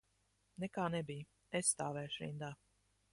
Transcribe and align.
Nekā 0.63 0.85
nebija, 0.95 1.29
es 1.59 1.69
stāvēšu 1.75 2.25
rindā. 2.25 2.51